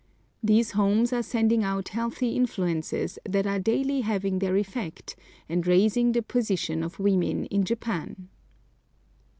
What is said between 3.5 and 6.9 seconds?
daily having their effect, and raising the position